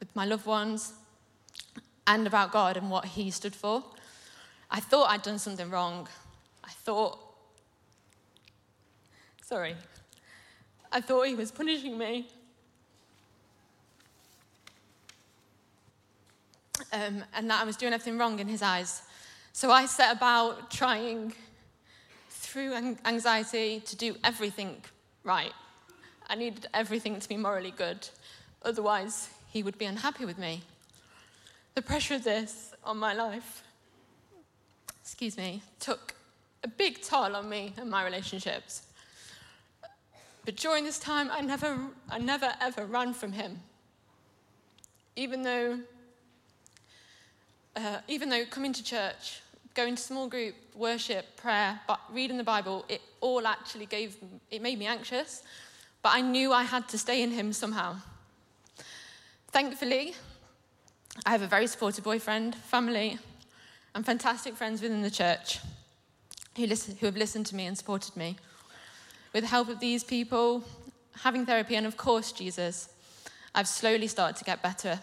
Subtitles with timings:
[0.00, 0.92] with my loved ones,
[2.06, 3.84] and about God and what He stood for.
[4.70, 6.08] I thought I'd done something wrong.
[6.62, 7.18] I thought,
[9.42, 9.74] sorry,
[10.92, 12.28] I thought He was punishing me.
[16.92, 19.02] Um, and that I was doing everything wrong in His eyes.
[19.52, 21.32] So I set about trying
[22.28, 24.76] through anxiety to do everything
[25.24, 25.52] right.
[26.28, 28.08] I needed everything to be morally good,
[28.62, 30.62] otherwise, He would be unhappy with me.
[31.76, 33.62] The pressure of this on my life,
[35.00, 36.12] excuse me, took
[36.64, 38.82] a big toll on me and my relationships.
[40.44, 41.78] But during this time, I never,
[42.10, 43.60] I never ever ran from Him.
[45.14, 45.78] Even though,
[47.76, 49.40] uh, even though coming to church
[49.74, 54.16] going to small group, worship, prayer, but reading the Bible, it all actually gave,
[54.50, 55.44] it made me anxious.
[56.02, 57.98] But I knew I had to stay in Him somehow.
[59.54, 60.16] Thankfully,
[61.24, 63.20] I have a very supportive boyfriend, family,
[63.94, 65.60] and fantastic friends within the church
[66.56, 68.34] who, listen, who have listened to me and supported me.
[69.32, 70.64] With the help of these people,
[71.20, 72.88] having therapy, and of course, Jesus,
[73.54, 74.98] I've slowly started to get better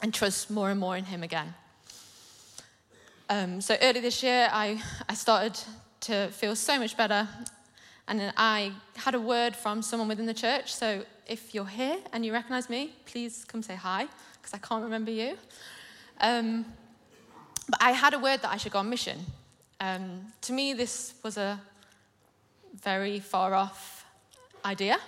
[0.00, 1.52] and trust more and more in Him again.
[3.28, 5.58] Um, so early this year, I, I started
[6.02, 7.26] to feel so much better.
[8.10, 10.74] And I had a word from someone within the church.
[10.74, 14.82] So if you're here and you recognize me, please come say hi, because I can't
[14.82, 15.38] remember you.
[16.20, 16.64] Um,
[17.68, 19.24] but I had a word that I should go on mission.
[19.78, 21.60] Um, to me, this was a
[22.82, 24.04] very far off
[24.64, 24.98] idea.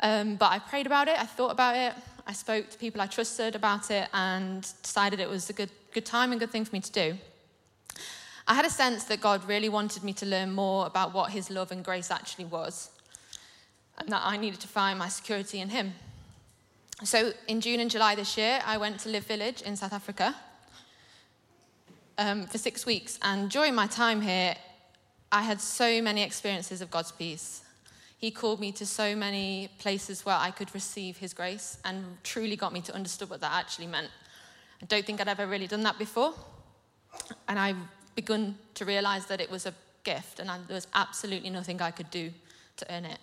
[0.00, 1.92] Um, but I prayed about it, I thought about it,
[2.26, 6.06] I spoke to people I trusted about it, and decided it was a good, good
[6.06, 7.18] time and good thing for me to do.
[8.46, 11.50] I had a sense that God really wanted me to learn more about what His
[11.50, 12.90] love and grace actually was,
[13.98, 15.94] and that I needed to find my security in Him.
[17.04, 20.34] So, in June and July this year, I went to Live Village in South Africa
[22.18, 24.54] um, for six weeks, and during my time here,
[25.32, 27.62] I had so many experiences of God's peace.
[28.18, 32.56] He called me to so many places where I could receive His grace and truly
[32.56, 34.10] got me to understand what that actually meant.
[34.82, 36.34] I don't think I'd ever really done that before.
[37.48, 37.74] And I
[38.14, 41.90] begun to realize that it was a gift and I, there was absolutely nothing I
[41.90, 42.30] could do
[42.76, 43.18] to earn it.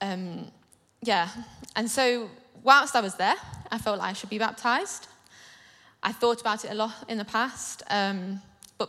[0.00, 0.50] Um,
[1.02, 1.28] yeah,
[1.76, 2.30] and so
[2.62, 3.34] whilst I was there,
[3.70, 5.08] I felt like I should be baptized.
[6.02, 8.40] I thought about it a lot in the past, um,
[8.78, 8.88] but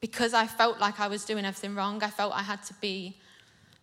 [0.00, 3.16] because I felt like I was doing everything wrong, I felt I had to be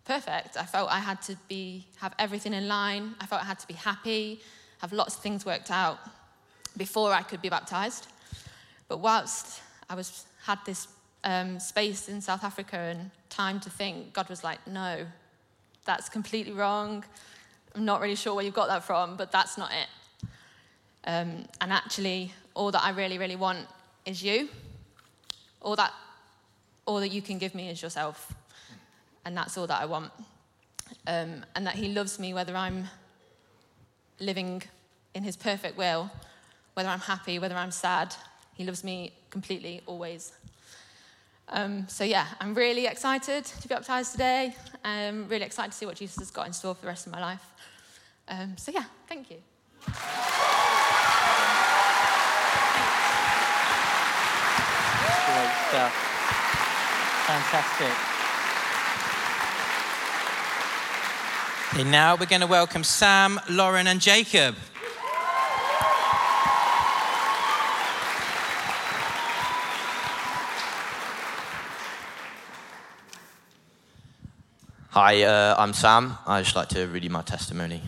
[0.04, 0.56] perfect.
[0.56, 3.14] I felt I had to be have everything in line.
[3.20, 4.40] I felt I had to be happy,
[4.80, 5.98] have lots of things worked out
[6.76, 8.06] before I could be baptized.
[8.88, 9.60] But whilst
[9.94, 10.88] I was had this
[11.22, 15.06] um, space in South Africa and time to think, God was like, no,
[15.84, 17.04] that's completely wrong.
[17.76, 20.26] I'm not really sure where you've got that from, but that's not it.
[21.06, 23.68] Um, and actually, all that I really, really want
[24.04, 24.48] is you.
[25.62, 25.92] All that,
[26.86, 28.34] all that you can give me is yourself.
[29.24, 30.10] And that's all that I want.
[31.06, 32.88] Um, and that He loves me whether I'm
[34.18, 34.64] living
[35.14, 36.10] in His perfect will,
[36.72, 38.16] whether I'm happy, whether I'm sad,
[38.54, 40.32] he loves me completely, always.
[41.48, 44.54] Um, so, yeah, I'm really excited to be baptized today.
[44.84, 47.12] I'm really excited to see what Jesus has got in store for the rest of
[47.12, 47.44] my life.
[48.28, 49.36] Um, so, yeah, thank you.
[55.26, 55.92] Great stuff.
[57.26, 58.14] Fantastic.
[61.74, 64.54] Okay, now we're going to welcome Sam, Lauren, and Jacob.
[74.94, 76.18] Hi, uh, I'm Sam.
[76.24, 77.82] I just like to read you my testimony.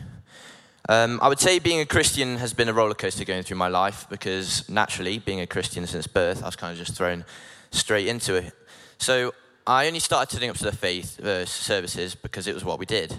[0.88, 3.68] Um, I would say being a Christian has been a roller coaster going through my
[3.68, 7.24] life because naturally, being a Christian since birth, I was kind of just thrown
[7.70, 8.52] straight into it.
[8.98, 9.32] So
[9.68, 12.86] I only started turning up to the faith uh, services because it was what we
[12.86, 13.14] did.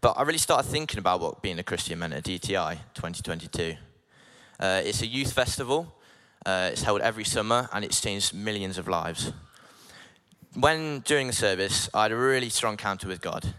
[0.00, 3.74] But I really started thinking about what being a Christian meant at DTI 2022.
[4.60, 5.92] Uh, it's a youth festival.
[6.46, 9.32] Uh, it's held every summer and it's changed millions of lives
[10.58, 13.54] when during the service, I had a really strong encounter with God.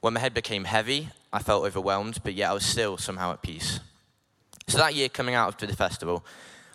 [0.00, 3.42] When my head became heavy, I felt overwhelmed, but yet I was still somehow at
[3.42, 3.80] peace.
[4.68, 6.24] So that year, coming out of the festival,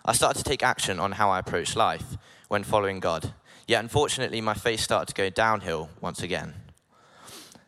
[0.04, 2.16] I started to take action on how I approached life
[2.48, 3.32] when following God.
[3.68, 6.54] Yet, unfortunately, my faith started to go downhill once again.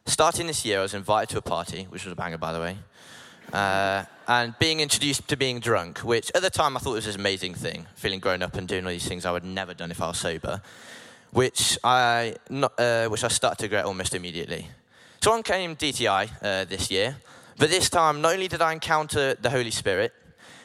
[0.07, 2.59] Starting this year, I was invited to a party, which was a banger, by the
[2.59, 2.79] way,
[3.53, 7.15] uh, and being introduced to being drunk, which at the time I thought was this
[7.15, 10.03] amazing thing, feeling grown up and doing all these things I would never done if
[10.03, 10.61] I was sober
[11.33, 14.69] which I, not, uh, which I started to regret almost immediately.
[15.21, 17.17] So on came DTI uh, this year,
[17.59, 20.13] But this time, not only did I encounter the Holy Spirit,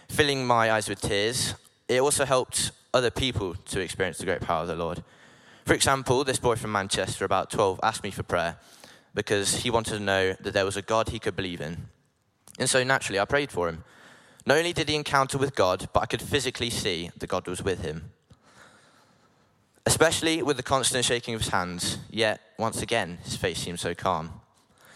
[0.10, 1.54] filling my eyes with tears,
[1.88, 5.04] it also helped other people to experience the great power of the Lord.
[5.66, 8.58] For example, this boy from Manchester, about 12, asked me for prayer
[9.14, 11.88] because he wanted to know that there was a God he could believe in.
[12.58, 13.84] And so naturally, I prayed for him.
[14.46, 17.62] Not only did he encounter with God, but I could physically see that God was
[17.62, 18.12] with him.
[19.88, 23.96] Especially with the constant shaking of his hands, yet, once again, his face seemed so
[23.96, 24.42] calm.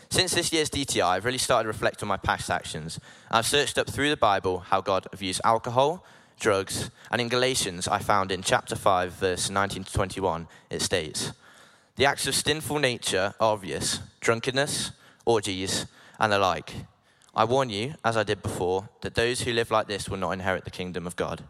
[0.09, 2.99] Since this year's DTI, I've really started to reflect on my past actions.
[3.31, 6.05] I've searched up through the Bible how God views alcohol,
[6.41, 11.31] drugs, and in Galatians, I found in chapter 5, verse 19 to 21, it states
[11.95, 14.91] The acts of sinful nature are obvious drunkenness,
[15.23, 15.85] orgies,
[16.19, 16.73] and the like.
[17.33, 20.31] I warn you, as I did before, that those who live like this will not
[20.31, 21.45] inherit the kingdom of God.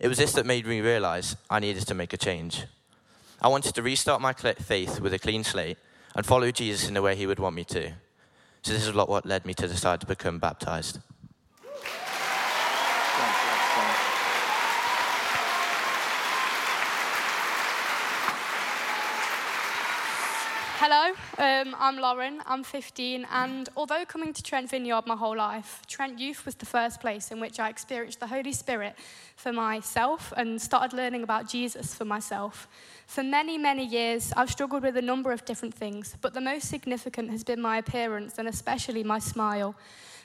[0.00, 2.64] It was this that made me realize I needed to make a change.
[3.42, 5.78] I wanted to restart my faith with a clean slate
[6.14, 7.92] and follow Jesus in the way he would want me to.
[8.62, 10.98] So, this is what led me to decide to become baptized.
[20.80, 25.82] Hello, um, I'm Lauren, I'm 15, and although coming to Trent Vineyard my whole life,
[25.88, 28.94] Trent Youth was the first place in which I experienced the Holy Spirit
[29.34, 32.68] for myself and started learning about Jesus for myself.
[33.08, 36.68] For many, many years, I've struggled with a number of different things, but the most
[36.68, 39.74] significant has been my appearance and especially my smile.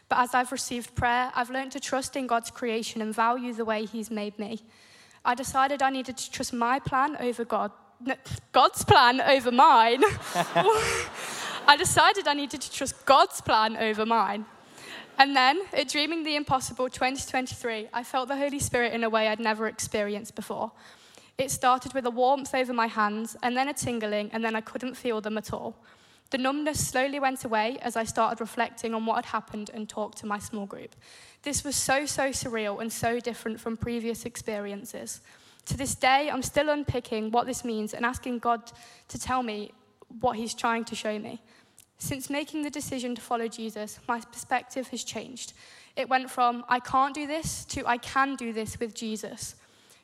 [0.07, 3.65] But as I've received prayer, I've learned to trust in God's creation and value the
[3.65, 4.61] way He's made me.
[5.25, 7.71] I decided I needed to trust my plan over God
[8.51, 10.03] God's plan over mine.
[11.65, 14.45] I decided I needed to trust God's plan over mine.
[15.17, 19.27] And then, at Dreaming the Impossible 2023, I felt the Holy Spirit in a way
[19.27, 20.71] I'd never experienced before.
[21.37, 24.61] It started with a warmth over my hands, and then a tingling, and then I
[24.61, 25.75] couldn't feel them at all.
[26.31, 30.17] The numbness slowly went away as I started reflecting on what had happened and talked
[30.19, 30.95] to my small group.
[31.43, 35.21] This was so, so surreal and so different from previous experiences.
[35.65, 38.71] To this day, I'm still unpicking what this means and asking God
[39.07, 39.71] to tell me
[40.19, 41.41] what He's trying to show me.
[41.97, 45.53] Since making the decision to follow Jesus, my perspective has changed.
[45.95, 49.55] It went from, I can't do this, to I can do this with Jesus.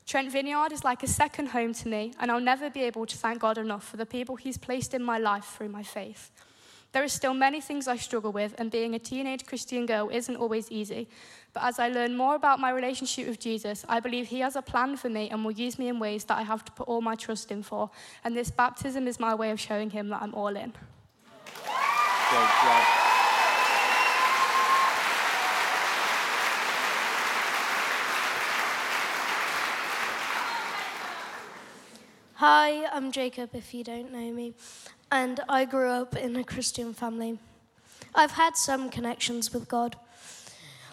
[0.05, 3.17] Trent Vineyard is like a second home to me, and I'll never be able to
[3.17, 6.31] thank God enough for the people He's placed in my life through my faith.
[6.91, 10.35] There are still many things I struggle with, and being a teenage Christian girl isn't
[10.35, 11.07] always easy.
[11.53, 14.61] But as I learn more about my relationship with Jesus, I believe He has a
[14.63, 17.01] plan for me and will use me in ways that I have to put all
[17.01, 17.91] my trust in for.
[18.23, 20.73] And this baptism is my way of showing Him that I'm all in.
[21.53, 22.83] Great job.
[32.33, 34.53] Hi, I'm Jacob, if you don't know me
[35.11, 37.39] and I grew up in a Christian family.
[38.13, 39.95] I've had some connections with God.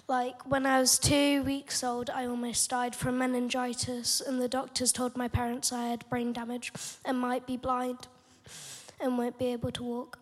[0.08, 4.92] Like when I was two weeks old, I almost died from meningitis, and the doctors
[4.92, 6.72] told my parents I had brain damage
[7.04, 8.06] and might be blind
[9.00, 10.18] and won't be able to walk.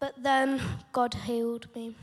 [0.00, 0.60] But then
[0.92, 1.94] God healed me.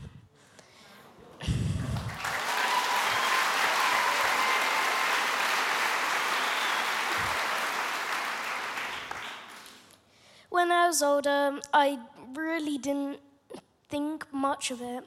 [10.70, 11.98] When I was older, I
[12.32, 13.18] really didn't
[13.88, 15.02] think much of it.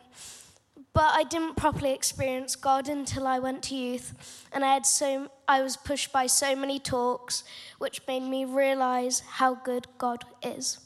[0.92, 5.32] But I didn't properly experience God until I went to youth, and I had so
[5.48, 7.46] I was pushed by so many talks,
[7.78, 10.80] which made me realize how good God is.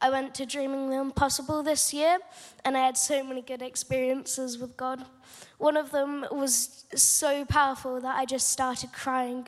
[0.00, 2.16] I went to Dreaming the Impossible this year,
[2.64, 5.04] and I had so many good experiences with God.
[5.58, 9.46] One of them was so powerful that I just started crying,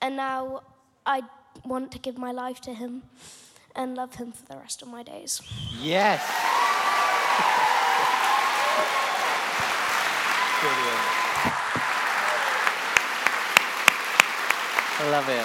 [0.00, 0.62] and now
[1.04, 1.20] I
[1.66, 3.02] want to give my life to Him
[3.74, 5.42] and love Him for the rest of my days.
[5.80, 6.20] Yes.
[10.60, 11.00] Brilliant.
[14.96, 15.44] I love it.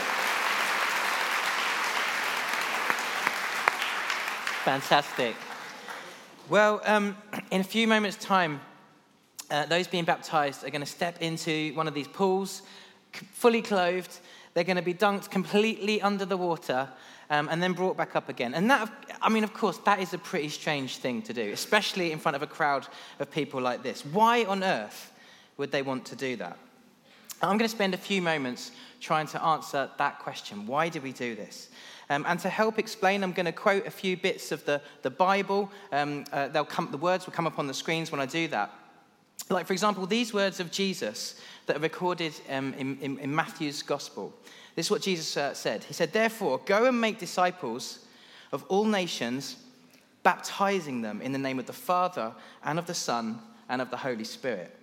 [4.64, 5.36] Fantastic.
[6.50, 7.18] Well, um,
[7.52, 8.62] in a few moments' time,
[9.50, 12.62] uh, those being baptized are going to step into one of these pools,
[13.12, 14.20] fully clothed.
[14.54, 16.90] They're going to be dunked completely under the water
[17.30, 18.54] um, and then brought back up again.
[18.54, 18.92] And that,
[19.22, 22.36] I mean, of course, that is a pretty strange thing to do, especially in front
[22.36, 22.88] of a crowd
[23.20, 24.04] of people like this.
[24.04, 25.12] Why on earth
[25.58, 26.58] would they want to do that?
[27.42, 30.68] I'm going to spend a few moments trying to answer that question.
[30.68, 31.70] Why do we do this?
[32.10, 35.12] Um, and to help explain, I'm going to quote a few bits of the, the
[35.12, 35.72] Bible.
[35.92, 38.48] Um, uh, they'll come, the words will come up on the screens when I do
[38.50, 38.74] that.
[39.50, 43.82] Like, for example, these words of Jesus that are recorded um, in, in, in Matthew's
[43.82, 44.34] Gospel.
[44.76, 45.84] This is what Jesus uh, said.
[45.84, 48.06] He said, Therefore, go and make disciples
[48.52, 49.56] of all nations,
[50.24, 52.32] baptizing them in the name of the Father
[52.64, 54.76] and of the Son and of the Holy Spirit.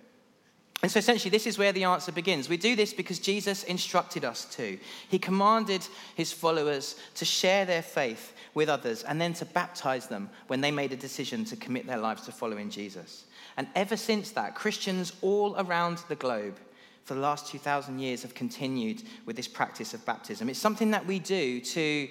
[0.83, 2.49] And so essentially, this is where the answer begins.
[2.49, 4.77] We do this because Jesus instructed us to.
[5.09, 10.29] He commanded his followers to share their faith with others and then to baptize them
[10.47, 13.25] when they made a decision to commit their lives to following Jesus.
[13.57, 16.57] And ever since that, Christians all around the globe
[17.03, 20.49] for the last 2,000 years have continued with this practice of baptism.
[20.49, 22.07] It's something that we do to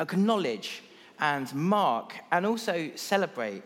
[0.00, 0.82] acknowledge
[1.18, 3.62] and mark and also celebrate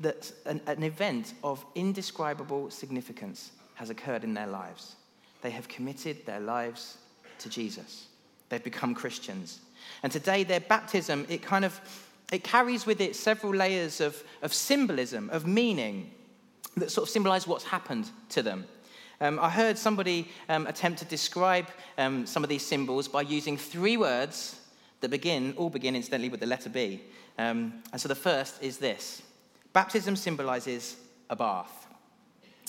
[0.00, 4.96] that an, an event of indescribable significance has occurred in their lives.
[5.42, 6.98] They have committed their lives
[7.38, 8.06] to Jesus.
[8.48, 9.60] They've become Christians.
[10.02, 11.80] And today their baptism, it kind of
[12.32, 16.12] it carries with it several layers of, of symbolism, of meaning
[16.76, 18.66] that sort of symbolize what's happened to them.
[19.20, 21.66] Um, I heard somebody um, attempt to describe
[21.98, 24.58] um, some of these symbols by using three words
[25.00, 27.02] that begin, all begin incidentally with the letter B.
[27.38, 29.22] Um, and so the first is this
[29.72, 30.96] Baptism symbolizes
[31.28, 31.86] a bath.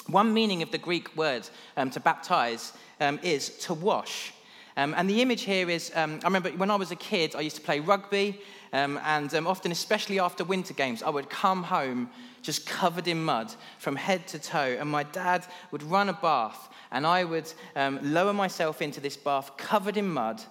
[0.07, 4.33] One meaning of the Greek word um, to baptize um, is to wash.
[4.81, 7.41] Um, and the image here is um, I remember when I was a kid, I
[7.41, 8.41] used to play rugby,
[8.73, 12.09] um, and um, often, especially after winter games, I would come home
[12.41, 16.69] just covered in mud from head to toe, and my dad would run a bath,
[16.91, 20.41] and I would lower myself into this bath covered in mud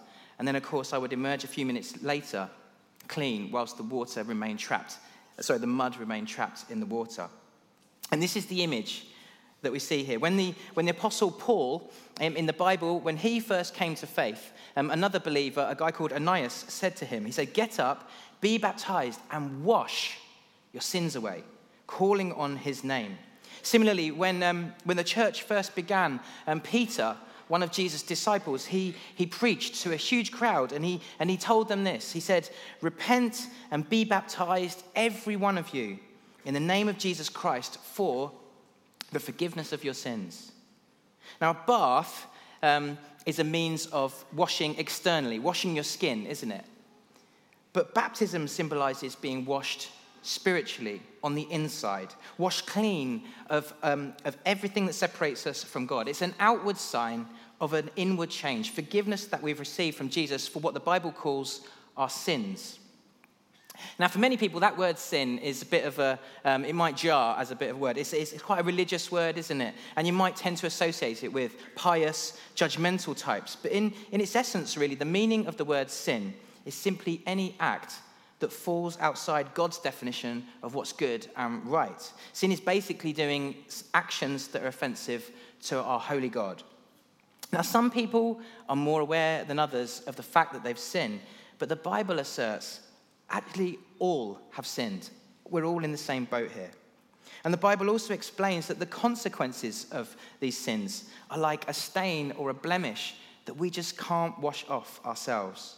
[0.40, 2.49] and then, of course, I would emerge a few minutes later
[3.08, 4.96] clean whilst the water remained trapped.
[5.38, 7.28] Sorry, the mud remained trapped in the water.
[8.10, 9.04] And this is the image
[9.62, 10.18] that we see here.
[10.18, 11.90] When the, when the Apostle Paul,
[12.20, 15.90] um, in the Bible, when he first came to faith, um, another believer, a guy
[15.90, 20.18] called Ananias, said to him, he said, Get up, be baptized, and wash
[20.72, 21.44] your sins away,
[21.86, 23.18] calling on his name.
[23.62, 27.16] Similarly, when, um, when the church first began, um, Peter
[27.50, 31.36] one of Jesus' disciples, he, he preached to a huge crowd and he, and he
[31.36, 32.12] told them this.
[32.12, 32.48] He said,
[32.80, 35.98] Repent and be baptized, every one of you,
[36.44, 38.30] in the name of Jesus Christ for
[39.12, 40.52] the forgiveness of your sins.
[41.40, 42.26] Now, a bath
[42.62, 46.64] um, is a means of washing externally, washing your skin, isn't it?
[47.72, 49.90] But baptism symbolizes being washed
[50.22, 56.08] spiritually on the inside, washed clean of, um, of everything that separates us from God.
[56.08, 57.26] It's an outward sign
[57.60, 61.60] of an inward change, forgiveness that we've received from Jesus for what the Bible calls
[61.96, 62.79] our sins.
[63.99, 66.96] Now, for many people, that word sin is a bit of a, um, it might
[66.96, 67.99] jar as a bit of a word.
[67.99, 69.75] It's, it's, it's, quite a religious word, isn't it?
[69.96, 73.56] And you might tend to associate it with pious, judgmental types.
[73.56, 76.34] But in, in its essence, really, the meaning of the word sin
[76.64, 77.94] is simply any act
[78.40, 82.12] that falls outside God's definition of what's good and right.
[82.32, 83.54] Sin is basically doing
[83.94, 85.30] actions that are offensive
[85.64, 86.62] to our holy God.
[87.52, 91.20] Now, some people are more aware than others of the fact that they've sinned,
[91.58, 92.80] but the Bible asserts
[93.30, 95.10] actually all have sinned.
[95.49, 96.70] We're all in the same boat here.
[97.44, 102.32] And the Bible also explains that the consequences of these sins are like a stain
[102.32, 103.14] or a blemish
[103.46, 105.76] that we just can't wash off ourselves.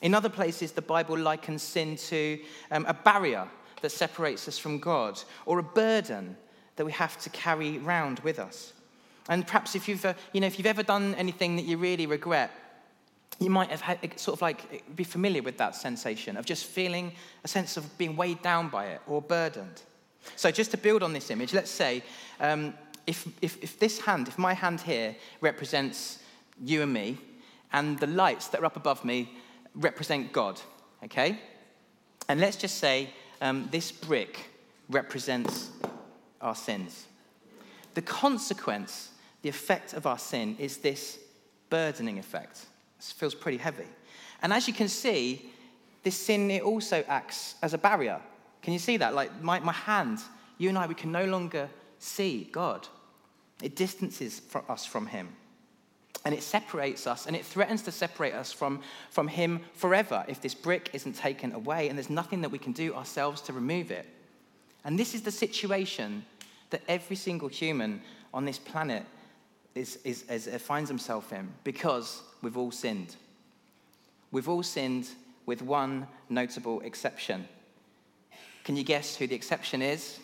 [0.00, 2.38] In other places, the Bible likens sin to
[2.70, 3.46] um, a barrier
[3.82, 6.36] that separates us from God or a burden
[6.76, 8.72] that we have to carry around with us.
[9.28, 12.06] And perhaps if you've, uh, you know, if you've ever done anything that you really
[12.06, 12.50] regret,
[13.38, 17.12] you might have had, sort of like be familiar with that sensation of just feeling
[17.44, 19.82] a sense of being weighed down by it or burdened.
[20.36, 22.02] So, just to build on this image, let's say
[22.40, 22.74] um,
[23.06, 26.18] if, if, if this hand, if my hand here represents
[26.62, 27.18] you and me,
[27.72, 29.30] and the lights that are up above me
[29.74, 30.60] represent God,
[31.04, 31.38] okay?
[32.28, 34.50] And let's just say um, this brick
[34.88, 35.70] represents
[36.40, 37.06] our sins.
[37.94, 39.10] The consequence
[39.42, 41.18] the effect of our sin is this
[41.70, 42.66] burdening effect.
[43.00, 43.86] Feels pretty heavy.
[44.42, 45.52] And as you can see,
[46.02, 48.20] this sin it also acts as a barrier.
[48.62, 49.14] Can you see that?
[49.14, 50.18] Like my, my hand,
[50.58, 52.86] you and I, we can no longer see God.
[53.62, 55.28] It distances us from Him.
[56.24, 60.40] And it separates us, and it threatens to separate us from, from Him forever if
[60.40, 63.90] this brick isn't taken away, and there's nothing that we can do ourselves to remove
[63.90, 64.06] it.
[64.84, 66.24] And this is the situation
[66.70, 68.02] that every single human
[68.34, 69.04] on this planet
[69.74, 73.16] is, is, is, uh, finds himself in because we've all sinned.
[74.30, 75.08] We've all sinned
[75.46, 77.48] with one notable exception.
[78.64, 80.18] Can you guess who the exception is?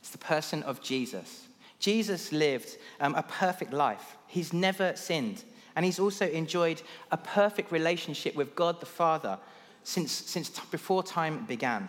[0.00, 1.46] It's the person of Jesus.
[1.78, 4.16] Jesus lived um, a perfect life.
[4.26, 5.44] He's never sinned.
[5.76, 9.38] And he's also enjoyed a perfect relationship with God the Father
[9.82, 11.88] since, since t- before time began.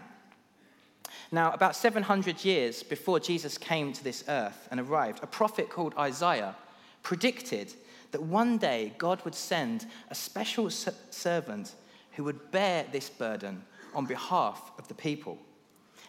[1.31, 5.93] Now, about 700 years before Jesus came to this earth and arrived, a prophet called
[5.97, 6.55] Isaiah
[7.03, 7.73] predicted
[8.15, 11.75] that one day God would send a special servant
[12.13, 13.61] who would bear this burden
[13.93, 15.37] on behalf of the people.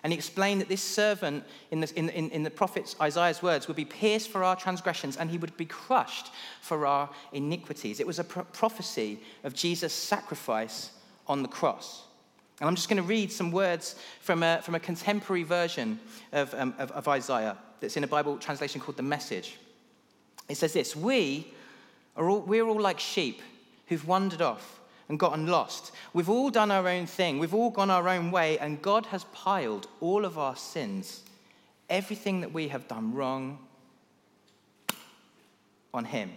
[0.04, 3.76] And he explained that this servant, in the, in, in, the prophet Isaiah's words, would
[3.76, 7.98] be pierced for our transgressions and he would be crushed for our iniquities.
[7.98, 10.92] It was a pro- prophecy of Jesus' sacrifice
[11.26, 12.04] on the cross.
[12.60, 15.98] And I'm just going to read some words from a, from a contemporary version
[16.32, 19.56] of, um, of, of Isaiah that's in a Bible translation called The Message.
[20.48, 21.52] It says this We
[22.16, 23.40] are all, we're all like sheep
[23.86, 25.92] who've wandered off and gotten lost.
[26.12, 29.24] We've all done our own thing, we've all gone our own way, and God has
[29.24, 31.22] piled all of our sins,
[31.88, 33.58] everything that we have done wrong,
[35.94, 36.30] on Him.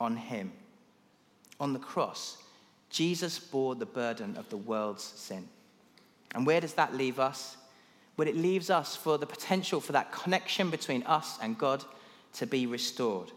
[0.00, 0.52] On Him.
[1.60, 2.38] On the cross,
[2.88, 5.48] Jesus bore the burden of the world's sin.
[6.34, 7.56] And where does that leave us?
[8.16, 11.84] Well, it leaves us for the potential for that connection between us and God
[12.34, 13.32] to be restored.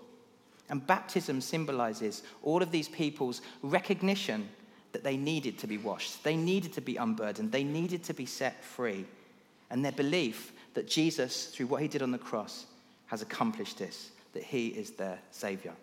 [0.71, 4.49] And baptism symbolizes all of these people's recognition
[4.93, 8.25] that they needed to be washed, they needed to be unburdened, they needed to be
[8.25, 9.05] set free,
[9.69, 12.65] and their belief that Jesus, through what he did on the cross,
[13.07, 15.73] has accomplished this, that he is their Savior.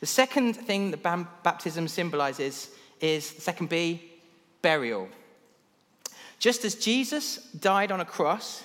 [0.00, 1.02] The second thing that
[1.42, 2.70] baptism symbolizes
[3.00, 4.02] is, the second B,
[4.62, 5.08] burial.
[6.38, 8.64] Just as Jesus died on a cross,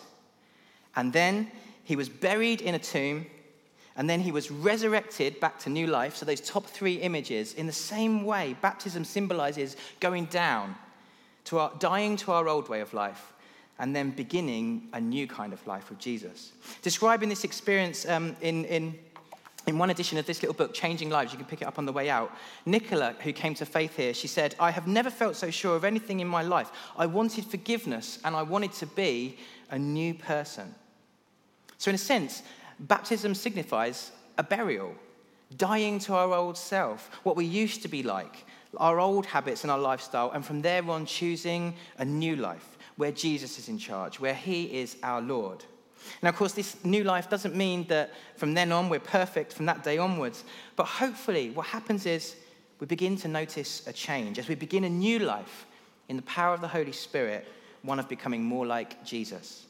[0.95, 1.51] and then
[1.83, 3.25] he was buried in a tomb,
[3.99, 6.15] and then he was resurrected back to new life.
[6.15, 10.75] So, those top three images, in the same way, baptism symbolizes going down,
[11.43, 13.33] to our, dying to our old way of life,
[13.77, 16.53] and then beginning a new kind of life with Jesus.
[16.81, 18.97] Describing this experience um, in, in,
[19.67, 21.85] in one edition of this little book, Changing Lives, you can pick it up on
[21.85, 22.33] the way out.
[22.65, 25.83] Nicola, who came to faith here, she said, I have never felt so sure of
[25.83, 26.71] anything in my life.
[26.97, 29.39] I wanted forgiveness and I wanted to be
[29.69, 30.73] a new person.
[31.79, 32.43] So, in a sense,
[32.79, 34.95] Baptism signifies a burial,
[35.57, 38.45] dying to our old self, what we used to be like,
[38.77, 43.11] our old habits and our lifestyle, and from there on choosing a new life where
[43.11, 45.63] Jesus is in charge, where he is our Lord.
[46.21, 49.65] Now, of course, this new life doesn't mean that from then on we're perfect from
[49.65, 50.43] that day onwards,
[50.75, 52.35] but hopefully what happens is
[52.79, 55.65] we begin to notice a change as we begin a new life
[56.07, 57.47] in the power of the Holy Spirit,
[57.81, 59.65] one of becoming more like Jesus.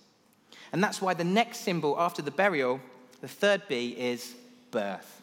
[0.71, 2.79] And that's why the next symbol after the burial
[3.21, 4.35] the third B is
[4.71, 5.21] birth.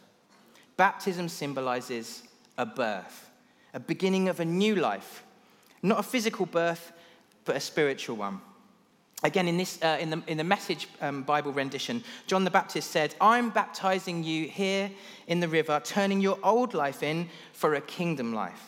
[0.77, 2.23] Baptism symbolizes
[2.59, 3.31] a birth,
[3.73, 5.25] a beginning of a new life.
[5.83, 6.93] Not a physical birth,
[7.45, 8.41] but a spiritual one.
[9.23, 12.91] Again, in, this, uh, in, the, in the message um, Bible rendition, John the Baptist
[12.91, 14.91] said, I'm baptizing you here
[15.27, 18.63] in the river, turning your old life in for a kingdom life.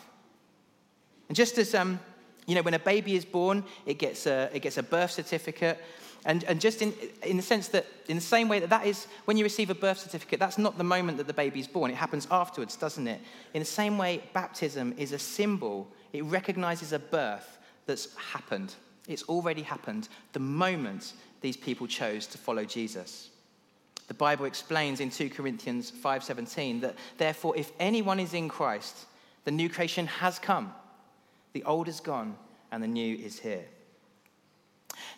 [1.29, 2.01] And just as, um,
[2.47, 5.79] you know, when a baby is born, it gets a, it gets a birth certificate.
[6.24, 9.07] And, and just in, in the sense that, in the same way that that is,
[9.24, 11.90] when you receive a birth certificate, that's not the moment that the baby is born.
[11.90, 13.20] It happens afterwards, doesn't it?
[13.54, 18.74] In the same way, baptism is a symbol, it recognizes a birth that's happened.
[19.07, 23.31] It's already happened the moment these people chose to follow Jesus.
[24.09, 29.07] The Bible explains in 2 Corinthians 5:17 that therefore if anyone is in Christ,
[29.44, 30.74] the new creation has come.
[31.52, 32.37] The old is gone
[32.70, 33.64] and the new is here.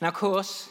[0.00, 0.70] Now of course,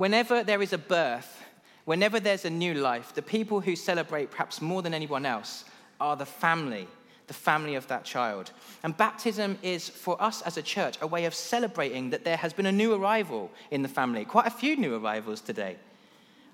[0.00, 1.44] Whenever there is a birth,
[1.84, 5.66] whenever there's a new life, the people who celebrate perhaps more than anyone else
[6.00, 6.88] are the family,
[7.26, 8.50] the family of that child.
[8.82, 12.54] And baptism is, for us as a church, a way of celebrating that there has
[12.54, 14.24] been a new arrival in the family.
[14.24, 15.76] Quite a few new arrivals today.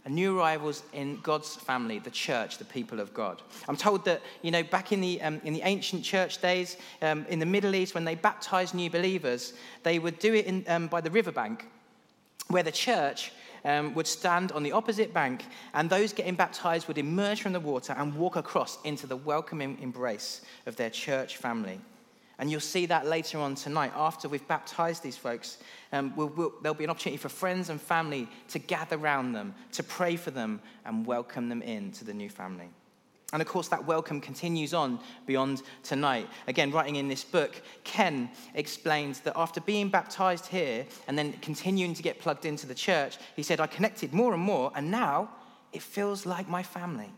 [0.06, 3.42] A new arrivals in God's family, the church, the people of God.
[3.68, 7.24] I'm told that, you know, back in the, um, in the ancient church days, um,
[7.28, 9.52] in the Middle East, when they baptized new believers,
[9.84, 11.68] they would do it in, um, by the riverbank
[12.48, 13.32] where the church
[13.64, 17.60] um, would stand on the opposite bank, and those getting baptized would emerge from the
[17.60, 21.80] water and walk across into the welcoming embrace of their church family.
[22.38, 23.92] And you'll see that later on tonight.
[23.96, 25.58] After we've baptized these folks,
[25.92, 29.54] um, we'll, we'll, there'll be an opportunity for friends and family to gather around them,
[29.72, 32.68] to pray for them, and welcome them into the new family.
[33.32, 36.28] And of course, that welcome continues on beyond tonight.
[36.46, 41.92] Again, writing in this book, Ken explains that after being baptized here and then continuing
[41.94, 45.30] to get plugged into the church, he said, I connected more and more, and now
[45.72, 47.10] it feels like my family.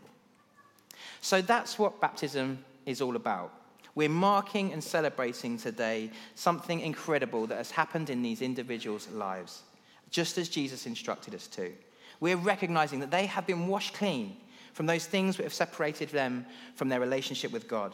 [1.21, 3.53] So that's what baptism is all about.
[3.93, 9.61] We're marking and celebrating today something incredible that has happened in these individuals' lives,
[10.09, 11.71] just as Jesus instructed us to.
[12.19, 14.37] We're recognizing that they have been washed clean
[14.73, 17.93] from those things that have separated them from their relationship with God.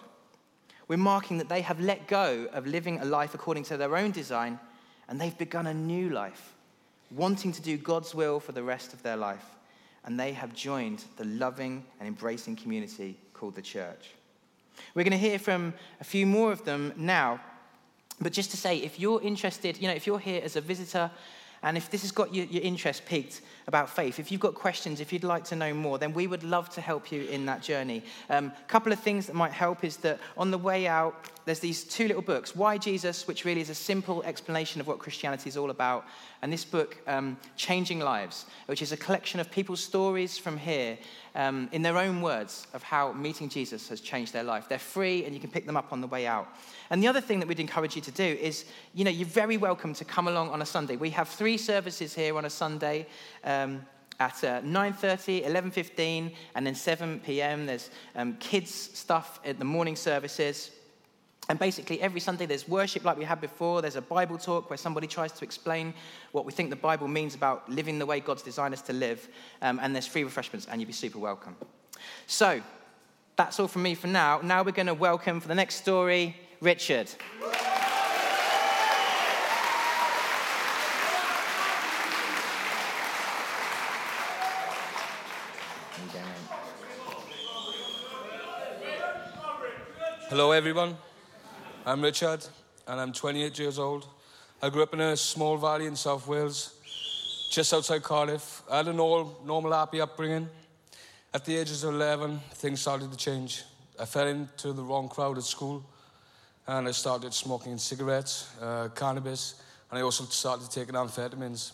[0.88, 4.12] We're marking that they have let go of living a life according to their own
[4.12, 4.60] design
[5.08, 6.54] and they've begun a new life,
[7.12, 9.46] wanting to do God's will for the rest of their life.
[10.04, 14.12] And they have joined the loving and embracing community called the church.
[14.94, 17.40] We're going to hear from a few more of them now.
[18.22, 21.10] But just to say, if you're interested, you know, if you're here as a visitor,
[21.66, 25.00] and if this has got your, your interest piqued about faith, if you've got questions,
[25.00, 27.64] if you'd like to know more, then we would love to help you in that
[27.64, 28.04] journey.
[28.30, 31.60] A um, couple of things that might help is that on the way out, there's
[31.60, 35.50] these two little books Why Jesus, which really is a simple explanation of what Christianity
[35.50, 36.06] is all about,
[36.44, 41.00] and this book, um, Changing Lives, which is a collection of people's stories from here
[41.36, 44.68] um, in their own words of how meeting Jesus has changed their life.
[44.68, 46.48] They're free and you can pick them up on the way out.
[46.90, 49.58] And the other thing that we'd encourage you to do is, you know, you're very
[49.58, 50.96] welcome to come along on a Sunday.
[50.96, 53.08] We have three services here on a Sunday.
[53.44, 53.86] Um,
[54.18, 59.98] at uh, 9.30 11.15 and then 7 p.m there's um, kids stuff at the morning
[59.98, 60.72] services
[61.48, 63.82] and basically, every Sunday there's worship like we had before.
[63.82, 65.94] There's a Bible talk where somebody tries to explain
[66.32, 69.28] what we think the Bible means about living the way God's designed us to live.
[69.62, 71.56] Um, and there's free refreshments, and you'd be super welcome.
[72.26, 72.62] So,
[73.36, 74.40] that's all from me for now.
[74.42, 77.10] Now we're going to welcome for the next story, Richard.
[90.28, 90.98] Hello, everyone.
[91.88, 92.44] I'm Richard,
[92.88, 94.08] and I'm 28 years old.
[94.60, 96.74] I grew up in a small valley in South Wales,
[97.52, 98.64] just outside Cardiff.
[98.72, 100.50] I had a normal, normal happy upbringing.
[101.32, 103.62] At the ages of 11, things started to change.
[104.00, 105.86] I fell into the wrong crowd at school,
[106.66, 111.74] and I started smoking cigarettes, uh, cannabis, and I also started taking amphetamines.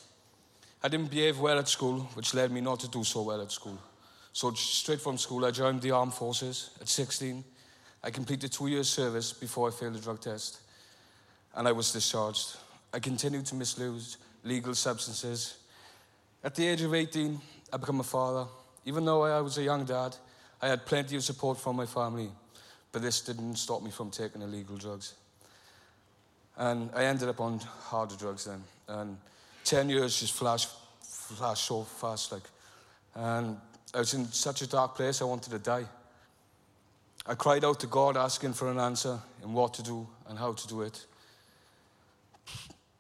[0.84, 3.54] I didn't behave well at school, which led me not to do so well at
[3.54, 3.80] school.
[4.34, 7.46] So, straight from school, I joined the armed forces at 16
[8.04, 10.60] I completed two years' service before I failed the drug test,
[11.56, 12.58] and I was discharged.
[12.94, 15.58] I continued to misuse legal substances.
[16.44, 17.40] At the age of 18,
[17.72, 18.48] I became a father.
[18.86, 20.16] Even though I was a young dad,
[20.62, 22.30] I had plenty of support from my family,
[22.92, 25.14] but this didn't stop me from taking illegal drugs.
[26.58, 28.64] And I ended up on harder drugs then.
[28.88, 29.18] And
[29.64, 30.70] 10 years just flashed,
[31.02, 32.44] flashed so fast, like.
[33.16, 33.58] And
[33.94, 35.86] I was in such a dark place, I wanted to die.
[37.26, 40.54] I cried out to God asking for an answer and what to do and how
[40.54, 41.06] to do it.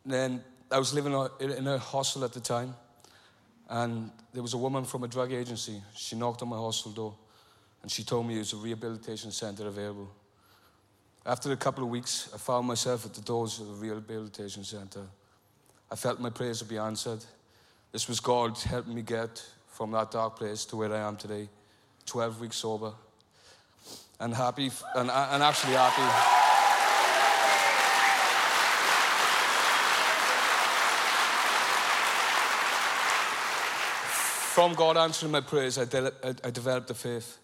[0.06, 2.76] Then I was living in a hostel at the time,
[3.70, 5.82] and there was a woman from a drug agency.
[5.96, 7.16] She knocked on my hostel door,
[7.82, 10.10] and she told me there was a rehabilitation center available.
[11.26, 15.06] After a couple of weeks, I found myself at the doors of a rehabilitation center.
[15.92, 17.24] I felt my prayers would be answered.
[17.92, 21.50] This was God helping me get from that dark place to where I am today,
[22.06, 22.94] 12 weeks sober,
[24.22, 26.02] and happy and, and actually happy.
[34.54, 37.40] From God answering my prayers, I, de- I developed a faith.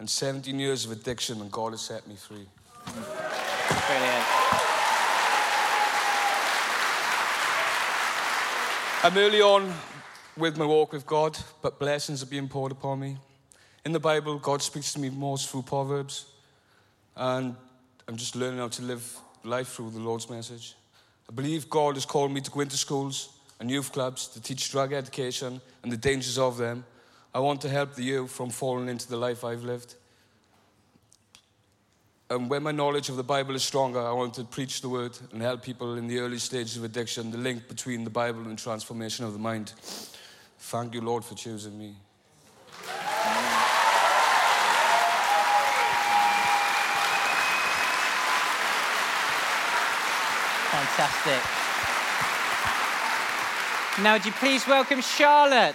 [0.00, 2.46] And 17 years of addiction, and God has set me free.
[2.84, 4.24] Brilliant.
[9.04, 9.72] I'm early on
[10.36, 13.18] with my walk with God, but blessings are being poured upon me.
[13.88, 16.26] In the Bible, God speaks to me most through Proverbs,
[17.16, 17.56] and
[18.06, 20.74] I'm just learning how to live life through the Lord's message.
[21.26, 24.70] I believe God has called me to go into schools and youth clubs to teach
[24.70, 26.84] drug education and the dangers of them.
[27.34, 29.94] I want to help the youth from falling into the life I've lived.
[32.28, 35.16] And when my knowledge of the Bible is stronger, I want to preach the word
[35.32, 38.58] and help people in the early stages of addiction, the link between the Bible and
[38.58, 39.72] transformation of the mind.
[40.58, 41.94] Thank you, Lord, for choosing me.
[50.70, 51.40] Fantastic.
[54.02, 55.74] Now, would you please welcome Charlotte?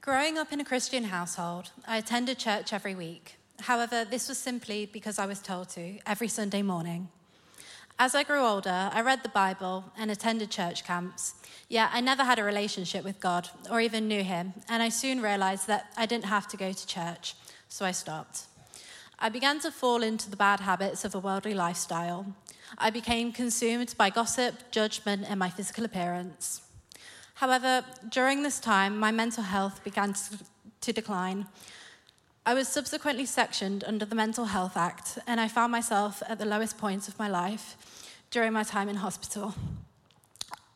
[0.00, 3.36] Growing up in a Christian household, I attended church every week.
[3.60, 7.08] However, this was simply because I was told to every Sunday morning.
[7.98, 11.32] As I grew older, I read the Bible and attended church camps.
[11.70, 15.22] Yet I never had a relationship with God or even knew Him, and I soon
[15.22, 17.34] realized that I didn't have to go to church,
[17.70, 18.42] so I stopped.
[19.18, 22.26] I began to fall into the bad habits of a worldly lifestyle.
[22.76, 26.60] I became consumed by gossip, judgment, and my physical appearance.
[27.36, 30.14] However, during this time, my mental health began
[30.82, 31.46] to decline.
[32.48, 36.44] I was subsequently sectioned under the Mental Health Act, and I found myself at the
[36.44, 37.76] lowest point of my life
[38.30, 39.52] during my time in hospital.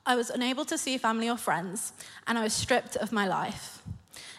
[0.05, 1.93] I was unable to see family or friends,
[2.27, 3.83] and I was stripped of my life.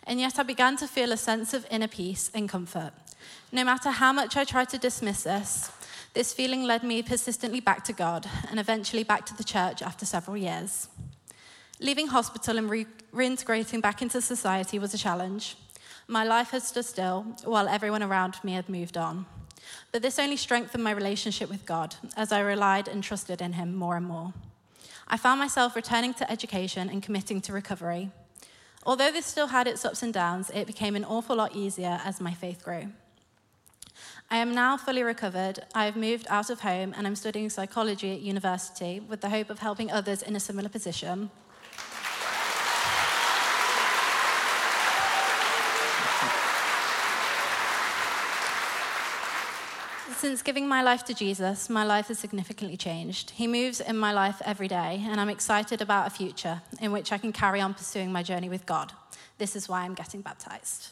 [0.03, 2.91] And yet I began to feel a sense of inner peace and comfort.
[3.53, 5.71] No matter how much I tried to dismiss this,
[6.13, 10.05] this feeling led me persistently back to God and eventually back to the church after
[10.05, 10.89] several years.
[11.79, 15.55] Leaving hospital and re- reintegrating back into society was a challenge.
[16.11, 19.25] My life had stood still while everyone around me had moved on.
[19.93, 23.73] But this only strengthened my relationship with God as I relied and trusted in Him
[23.73, 24.33] more and more.
[25.07, 28.11] I found myself returning to education and committing to recovery.
[28.85, 32.19] Although this still had its ups and downs, it became an awful lot easier as
[32.19, 32.91] my faith grew.
[34.29, 35.59] I am now fully recovered.
[35.73, 39.49] I have moved out of home and I'm studying psychology at university with the hope
[39.49, 41.31] of helping others in a similar position.
[50.31, 53.31] Since giving my life to Jesus, my life has significantly changed.
[53.31, 57.11] He moves in my life every day, and I'm excited about a future in which
[57.11, 58.93] I can carry on pursuing my journey with God.
[59.39, 60.91] This is why I'm getting baptized.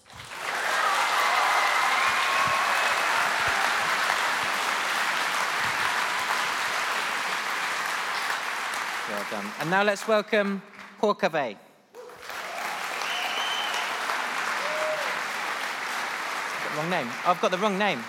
[9.10, 9.50] Well done.
[9.62, 10.62] And now let's welcome
[10.98, 11.58] Paul Covey.
[16.76, 17.08] Wrong name.
[17.26, 18.04] I've got the wrong name.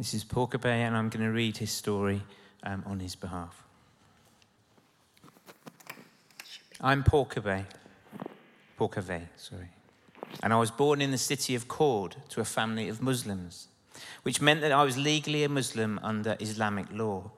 [0.00, 2.22] This is Paul Bay, and I'm going to read his story
[2.62, 3.62] um, on his behalf.
[6.80, 7.66] I'm Paul Bay.
[8.78, 9.68] Paul Cavey, sorry.
[10.42, 13.68] And I was born in the city of Cord to a family of Muslims,
[14.22, 17.32] which meant that I was legally a Muslim under Islamic law.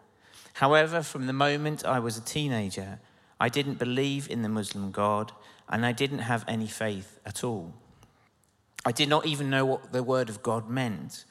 [0.53, 3.01] However, from the moment I was a teenager,
[3.41, 5.33] I didn't believe in the Muslim God
[5.69, 7.75] and I didn't have any faith at all.
[8.85, 11.25] I did not even know what the word of God meant.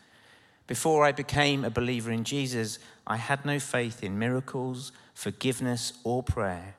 [0.68, 6.24] Before I became a believer in Jesus, I had no faith in miracles, forgiveness, or
[6.24, 6.76] prayer.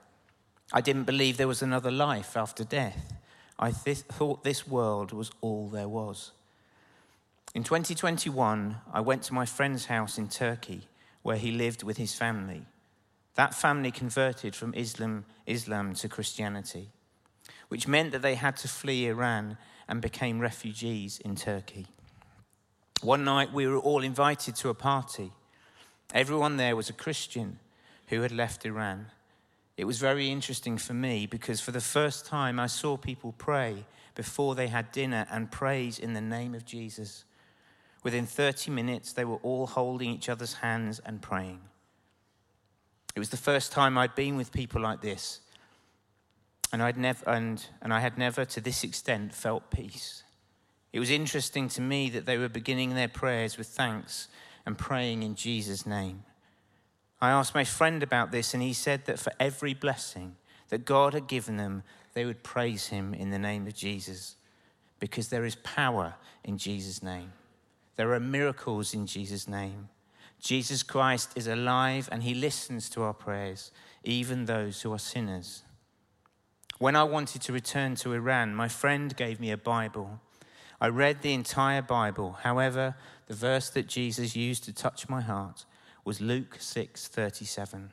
[0.73, 3.13] I didn't believe there was another life after death.
[3.59, 6.33] I th- thought this world was all there was.
[7.55, 10.89] In 2021, I went to my friend's house in Turkey
[11.23, 12.65] where he lived with his family.
[13.35, 16.89] That family converted from Islam, Islam to Christianity,
[17.69, 21.87] which meant that they had to flee Iran and became refugees in Turkey.
[23.03, 25.33] One night we were all invited to a party.
[26.15, 27.59] Everyone there was a Christian
[28.07, 29.07] who had left Iran.
[29.77, 33.87] It was very interesting for me because for the first time I saw people pray
[34.15, 37.25] before they had dinner and praise in the name of Jesus.
[38.05, 41.61] Within 30 minutes, they were all holding each other's hands and praying.
[43.17, 45.41] It was the first time I'd been with people like this,
[46.73, 50.23] and, I'd and, and I had never to this extent felt peace.
[50.93, 54.29] It was interesting to me that they were beginning their prayers with thanks
[54.67, 56.25] and praying in Jesus' name.
[57.21, 60.37] I asked my friend about this, and he said that for every blessing
[60.69, 61.83] that God had given them,
[62.15, 64.37] they would praise him in the name of Jesus
[64.99, 67.33] because there is power in Jesus' name.
[67.97, 69.89] There are miracles in Jesus' name.
[70.41, 73.71] Jesus Christ is alive and he listens to our prayers,
[74.03, 75.63] even those who are sinners.
[76.79, 80.21] When I wanted to return to Iran, my friend gave me a Bible.
[80.83, 82.39] I read the entire Bible.
[82.43, 82.97] However,
[83.29, 85.65] the verse that Jesus used to touch my heart
[86.05, 87.93] was Luke 6:37.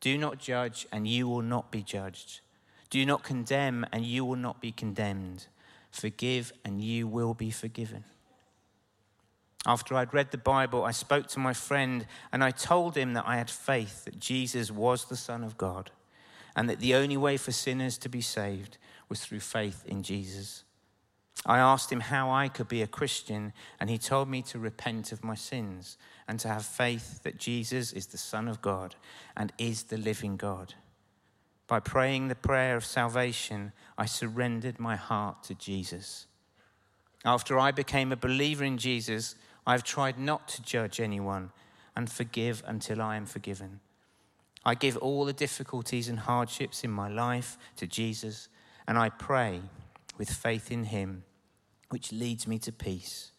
[0.00, 2.40] Do not judge and you will not be judged.
[2.90, 5.46] Do not condemn and you will not be condemned.
[5.92, 8.02] Forgive and you will be forgiven.
[9.64, 13.28] After I'd read the Bible, I spoke to my friend and I told him that
[13.28, 15.92] I had faith that Jesus was the Son of God
[16.56, 20.64] and that the only way for sinners to be saved was through faith in Jesus.
[21.46, 25.10] I asked him how I could be a Christian, and he told me to repent
[25.10, 25.96] of my sins
[26.28, 28.94] and to have faith that Jesus is the Son of God
[29.36, 30.74] and is the living God.
[31.66, 36.26] By praying the prayer of salvation, I surrendered my heart to Jesus.
[37.24, 39.34] After I became a believer in Jesus,
[39.66, 41.52] I've tried not to judge anyone
[41.96, 43.80] and forgive until I am forgiven.
[44.64, 48.48] I give all the difficulties and hardships in my life to Jesus,
[48.86, 49.62] and I pray
[50.20, 51.24] with faith in Him
[51.88, 53.32] which leads me to peace.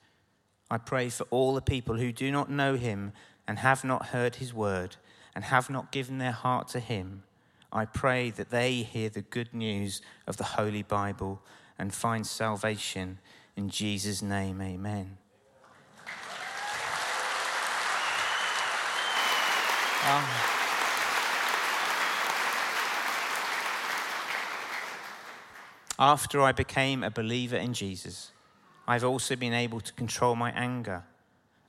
[0.70, 3.14] I pray for all the people who do not know him
[3.48, 4.98] and have not heard his word
[5.36, 7.24] and have not given their heart to him.
[7.72, 11.42] I pray that they hear the good news of the Holy Bible
[11.80, 13.20] and find salvation.
[13.56, 15.18] In Jesus' name, amen.
[20.10, 20.61] Um,
[26.02, 28.32] after I became a believer in Jesus,
[28.88, 31.04] I've also been able to control my anger.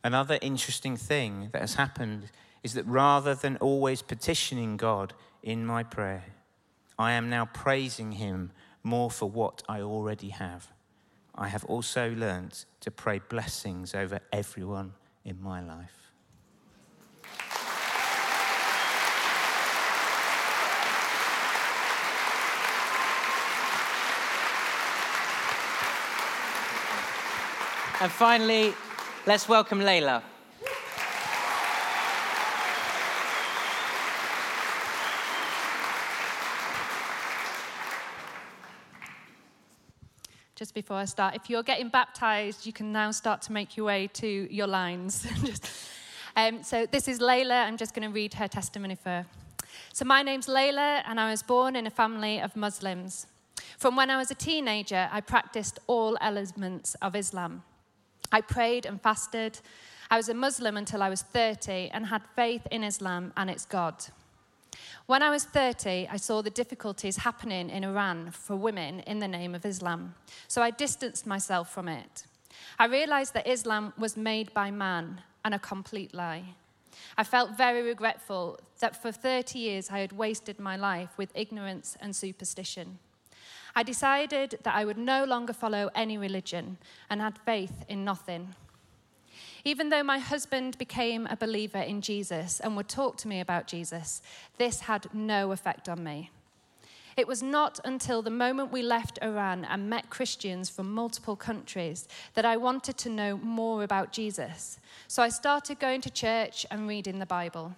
[0.02, 2.30] Another interesting thing that has happened
[2.62, 6.24] is that rather than always petitioning God in my prayer,
[6.98, 10.68] I am now praising Him more for what I already have.
[11.34, 14.94] I have also learnt to pray blessings over everyone
[15.26, 16.01] in my life.
[28.02, 28.74] And finally,
[29.26, 30.22] let's welcome Layla.
[40.56, 41.36] just before I start.
[41.36, 45.24] If you're getting baptized, you can now start to make your way to your lines.
[46.36, 47.66] um, so this is Layla.
[47.66, 49.24] I'm just going to read her testimony for.
[49.92, 53.28] So my name's Layla, and I was born in a family of Muslims.
[53.78, 57.62] From when I was a teenager, I practiced all elements of Islam.
[58.32, 59.60] I prayed and fasted.
[60.10, 63.64] I was a Muslim until I was 30 and had faith in Islam and its
[63.64, 64.04] God.
[65.06, 69.28] When I was 30, I saw the difficulties happening in Iran for women in the
[69.28, 70.14] name of Islam,
[70.48, 72.24] so I distanced myself from it.
[72.78, 76.54] I realized that Islam was made by man and a complete lie.
[77.18, 81.96] I felt very regretful that for 30 years I had wasted my life with ignorance
[82.00, 82.98] and superstition.
[83.74, 88.54] I decided that I would no longer follow any religion and had faith in nothing.
[89.64, 93.66] Even though my husband became a believer in Jesus and would talk to me about
[93.66, 94.20] Jesus,
[94.58, 96.30] this had no effect on me.
[97.16, 102.08] It was not until the moment we left Iran and met Christians from multiple countries
[102.34, 104.78] that I wanted to know more about Jesus.
[105.08, 107.76] So I started going to church and reading the Bible.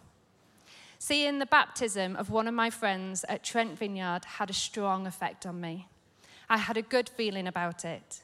[0.98, 5.46] Seeing the baptism of one of my friends at Trent Vineyard had a strong effect
[5.46, 5.88] on me.
[6.48, 8.20] I had a good feeling about it.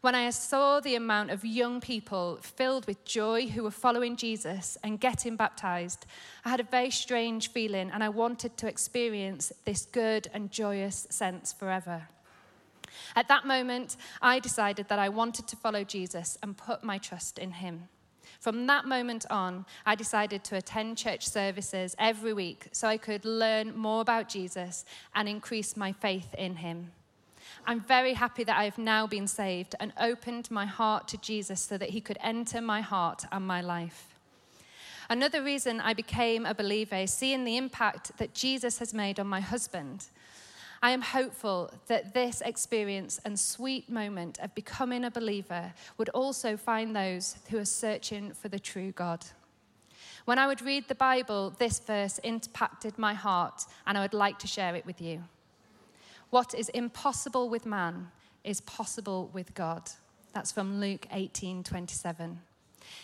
[0.00, 4.78] When I saw the amount of young people filled with joy who were following Jesus
[4.82, 6.06] and getting baptized,
[6.42, 11.06] I had a very strange feeling and I wanted to experience this good and joyous
[11.10, 12.08] sense forever.
[13.14, 17.38] At that moment, I decided that I wanted to follow Jesus and put my trust
[17.38, 17.88] in him.
[18.40, 23.26] From that moment on, I decided to attend church services every week so I could
[23.26, 26.90] learn more about Jesus and increase my faith in him.
[27.66, 31.60] I'm very happy that I have now been saved and opened my heart to Jesus
[31.60, 34.16] so that he could enter my heart and my life.
[35.10, 39.26] Another reason I became a believer is seeing the impact that Jesus has made on
[39.26, 40.06] my husband.
[40.82, 46.56] I am hopeful that this experience and sweet moment of becoming a believer would also
[46.56, 49.26] find those who are searching for the true God.
[50.24, 54.38] When I would read the Bible, this verse impacted my heart, and I would like
[54.38, 55.24] to share it with you.
[56.30, 58.08] What is impossible with man
[58.44, 59.90] is possible with God.
[60.32, 62.40] That's from Luke 18 27.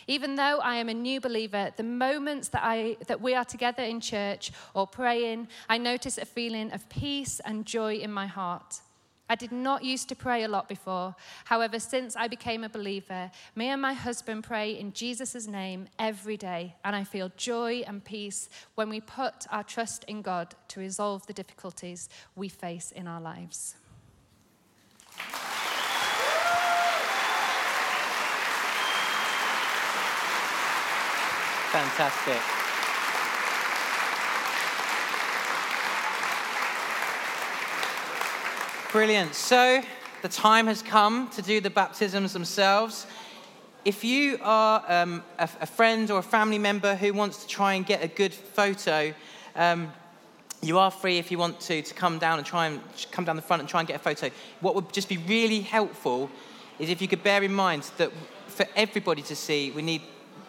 [0.07, 3.83] Even though I am a new believer, the moments that, I, that we are together
[3.83, 8.81] in church or praying, I notice a feeling of peace and joy in my heart.
[9.29, 11.17] I did not used to pray a lot before.
[11.47, 16.37] However, since I became a believer, me and my husband pray in Jesus' name every
[16.37, 20.81] day, and I feel joy and peace when we put our trust in God to
[20.81, 23.75] resolve the difficulties we face in our lives.
[31.77, 32.41] Fantastic.
[38.93, 39.35] Brilliant.
[39.35, 39.83] So,
[40.23, 43.07] the time has come to do the baptisms themselves.
[43.85, 47.75] If you are um, a, a, friend or a family member who wants to try
[47.75, 49.13] and get a good photo,
[49.55, 49.93] um,
[50.63, 53.37] you are free if you want to to come down and try and come down
[53.37, 54.31] the front and try and get a photo.
[54.61, 56.31] What would just be really helpful
[56.79, 58.13] is if you could bear in mind that
[58.47, 60.01] for everybody to see, we need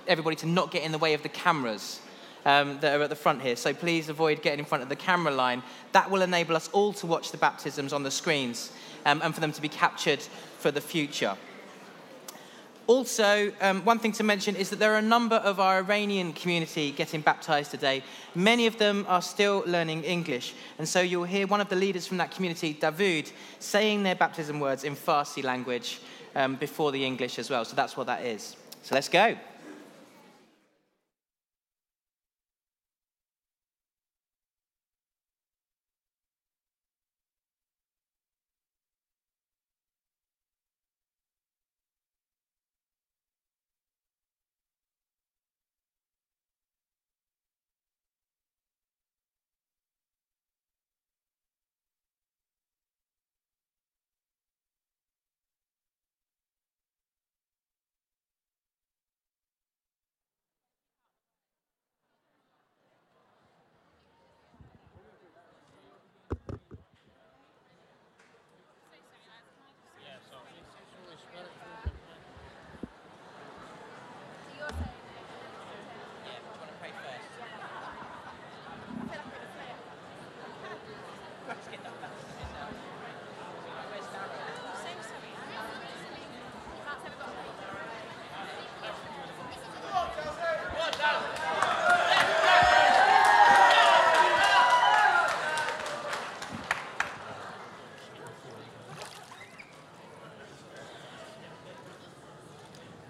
[0.07, 1.99] everybody to not get in the way of the cameras
[2.45, 3.55] um, that are at the front here.
[3.55, 5.61] So please avoid getting in front of the camera line.
[5.91, 8.71] That will enable us all to watch the baptisms on the screens
[9.05, 10.21] um, and for them to be captured
[10.59, 11.35] for the future.
[12.87, 16.31] Also, um, one thing to mention is that there are a number of our Iranian
[16.31, 18.01] community getting baptized today.
[18.33, 20.53] Many of them are still learning English.
[20.79, 23.29] And so you'll hear one of the leaders from that community, Davud,
[23.59, 25.99] saying their baptism words in Farsi language
[26.33, 27.65] um, before the English as well.
[27.65, 28.55] So that's what that is.
[28.83, 29.35] So let's go.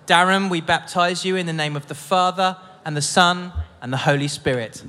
[0.07, 2.55] Darren, we baptize you in the name of the Father
[2.85, 3.51] and the Son
[3.81, 4.81] and the Holy Spirit.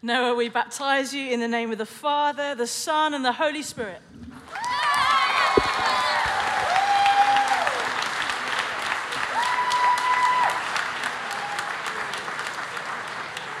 [0.00, 3.62] Noah, we baptize you in the name of the Father, the Son, and the Holy
[3.62, 4.02] Spirit.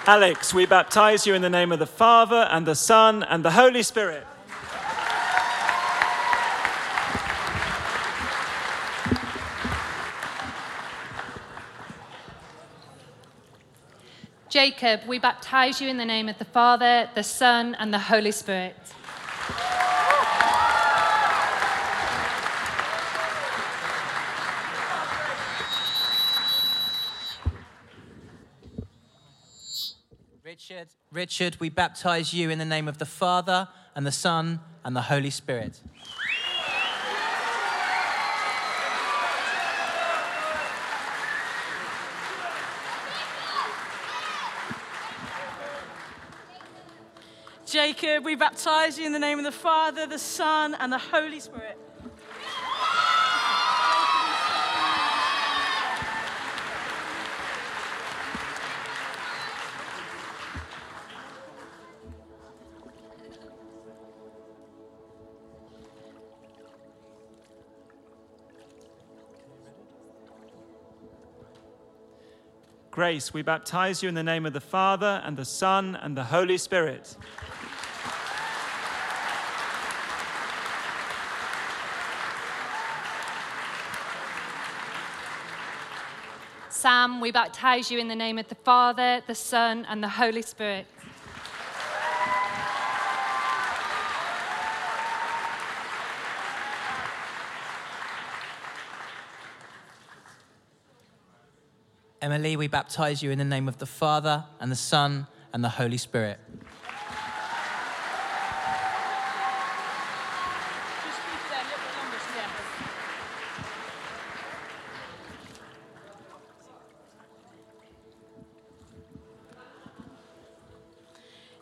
[0.08, 3.52] Alex, we baptize you in the name of the Father, and the Son, and the
[3.52, 4.26] Holy Spirit.
[14.48, 18.32] Jacob, we baptize you in the name of the Father, the Son, and the Holy
[18.32, 18.76] Spirit.
[30.42, 34.96] Richard, Richard, we baptize you in the name of the Father and the Son and
[34.96, 35.82] the Holy Spirit.
[47.98, 51.40] Jacob, we baptize you in the name of the Father, the Son, and the Holy
[51.40, 51.76] Spirit.
[72.90, 76.24] Grace, we baptize you in the name of the Father, and the Son, and the
[76.24, 77.16] Holy Spirit.
[87.18, 90.40] Sam, we baptize you in the name of the Father, the Son, and the Holy
[90.40, 90.86] Spirit.
[102.22, 105.70] Emily, we baptize you in the name of the Father and the Son and the
[105.70, 106.38] Holy Spirit.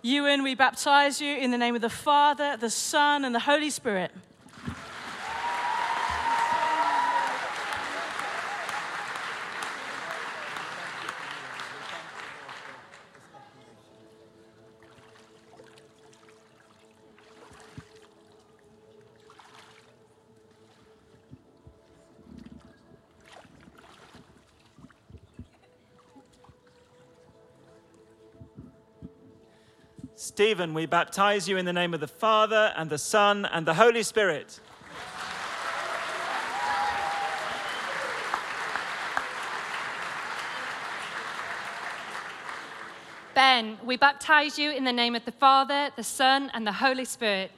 [0.06, 3.70] Ewan, we baptize you in the name of the Father, the Son, and the Holy
[3.70, 4.12] Spirit.
[30.36, 33.72] Stephen, we baptize you in the name of the Father, and the Son, and the
[33.72, 34.60] Holy Spirit.
[43.34, 47.06] Ben, we baptize you in the name of the Father, the Son, and the Holy
[47.06, 47.52] Spirit.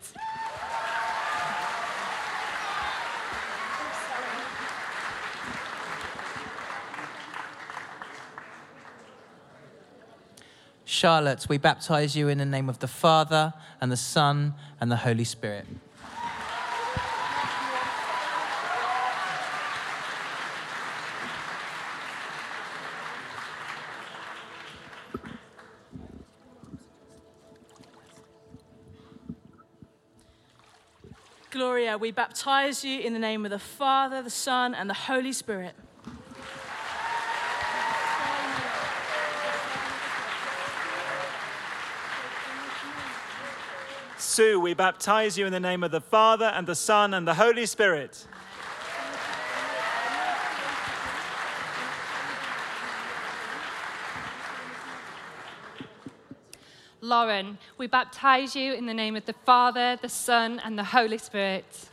[10.98, 14.96] Charlotte, we baptize you in the name of the Father and the Son and the
[14.96, 15.64] Holy Spirit.
[31.52, 35.32] Gloria, we baptize you in the name of the Father, the Son, and the Holy
[35.32, 35.76] Spirit.
[44.38, 47.34] Sue, we baptize you in the name of the Father, and the Son, and the
[47.34, 48.24] Holy Spirit.
[57.00, 61.18] Lauren, we baptize you in the name of the Father, the Son, and the Holy
[61.18, 61.88] Spirit.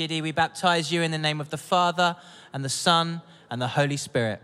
[0.00, 2.16] Chidi, we baptize you in the name of the Father
[2.54, 3.20] and the Son
[3.50, 4.40] and the Holy Spirit.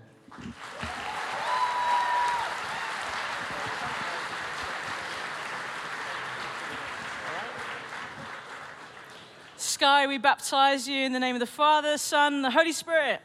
[9.56, 13.22] Sky, we baptize you in the name of the Father, Son, and the Holy Spirit.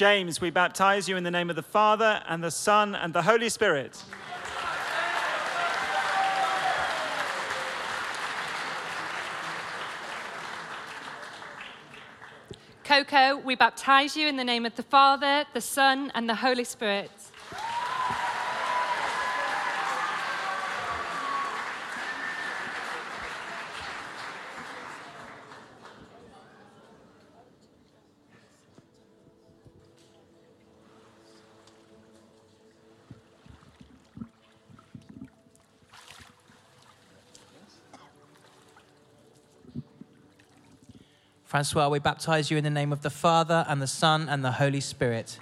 [0.00, 3.20] James, we baptize you in the name of the Father and the Son and the
[3.20, 4.02] Holy Spirit.
[12.82, 16.64] Coco, we baptize you in the name of the Father, the Son, and the Holy
[16.64, 17.10] Spirit.
[41.50, 44.52] Francois, we baptize you in the name of the Father and the Son and the
[44.52, 45.36] Holy Spirit.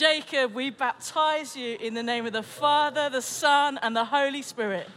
[0.00, 4.40] Jacob, we baptize you in the name of the Father, the Son, and the Holy
[4.40, 4.88] Spirit.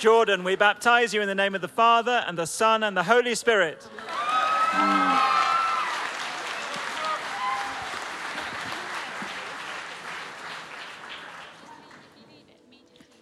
[0.00, 3.04] Jordan, we baptize you in the name of the Father and the Son and the
[3.04, 3.88] Holy Spirit.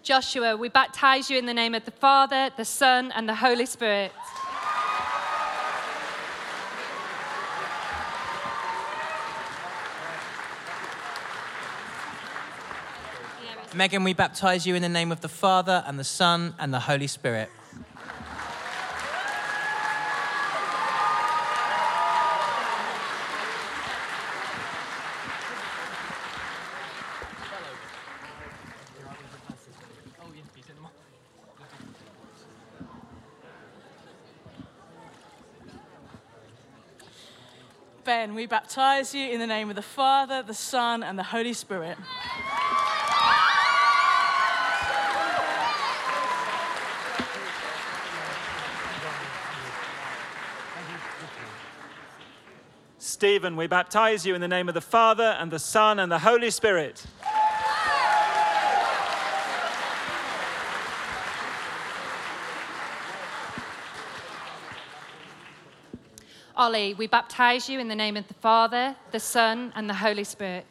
[0.02, 3.66] Joshua, we baptize you in the name of the Father, the Son, and the Holy
[3.66, 4.12] Spirit.
[13.74, 16.80] Megan, we baptize you in the name of the Father and the Son and the
[16.80, 17.50] Holy Spirit.
[38.10, 41.52] Ben, we baptize you in the name of the Father, the Son, and the Holy
[41.52, 41.98] Spirit.
[52.96, 56.20] Stephen, we baptize you in the name of the Father and the Son and the
[56.20, 57.04] Holy Spirit.
[66.60, 70.24] Ollie, we baptize you in the name of the Father, the Son, and the Holy
[70.24, 70.66] Spirit.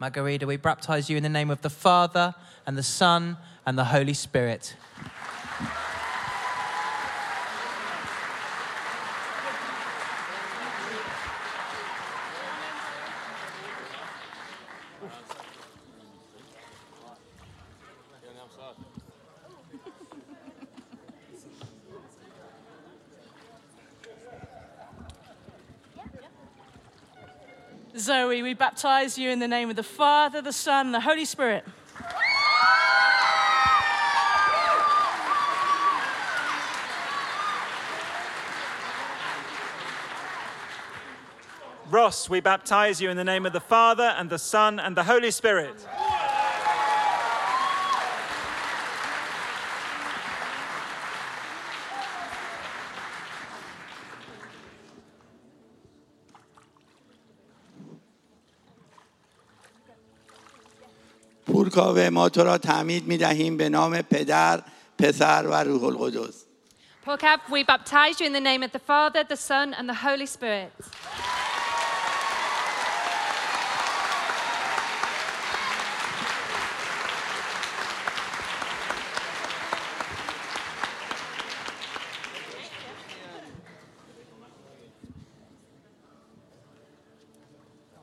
[0.00, 2.34] Margarita, we baptize you in the name of the Father
[2.66, 4.74] and the Son and the Holy Spirit.
[27.98, 31.24] Zoe, we baptize you in the name of the Father, the Son, and the Holy
[31.24, 31.64] Spirit.
[41.88, 45.04] Ross, we baptize you in the name of the Father and the Son and the
[45.04, 45.86] Holy Spirit.
[61.76, 62.08] کاوه
[67.50, 70.72] we baptize you in the name of the Father, the Son, and the Holy Spirit.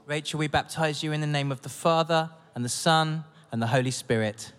[0.05, 3.67] Rachel, we baptize you in the name of the Father and the Son and the
[3.67, 4.51] Holy Spirit.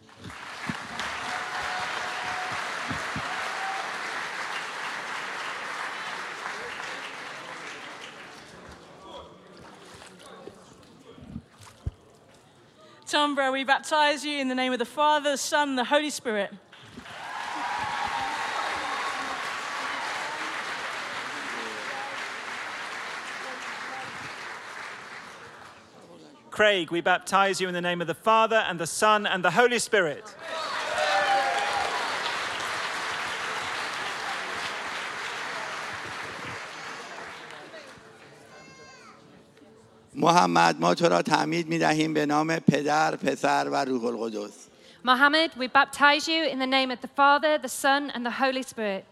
[13.05, 16.53] Tombra, we baptize you in the name of the Father, the Son, the Holy Spirit.
[26.53, 29.51] Craig, we baptize you in the name of the Father and the Son and the
[29.51, 30.36] Holy Spirit.
[40.20, 44.70] محمد ما تو را تعمید می دهیم به نام پدر پسر و روح القدس
[45.01, 48.64] Mohammed, we baptize you in the name of the Father, the Son, and the Holy
[48.64, 49.05] Spirit.